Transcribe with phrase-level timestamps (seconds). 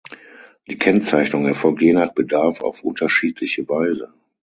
[0.67, 4.11] Die Kennzeichnung erfolgt je nach Bedarf auf unterschiedliche Weise.